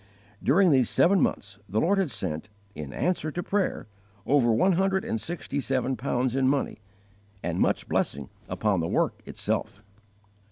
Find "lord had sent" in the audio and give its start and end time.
1.79-2.49